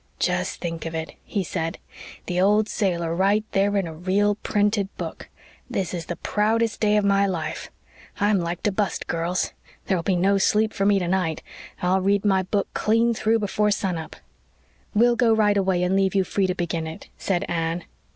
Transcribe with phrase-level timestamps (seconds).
[0.17, 1.77] "Just think of it," he said,
[2.25, 5.29] "the old sailor right there in a real printed book.
[5.69, 7.69] This is the proudest day of my life.
[8.19, 9.53] I'm like to bust, girls.
[9.85, 11.43] There'll be no sleep for me tonight.
[11.83, 14.15] I'll read my book clean through before sun up."
[14.95, 17.83] "We'll go right away and leave you free to begin it," said Anne.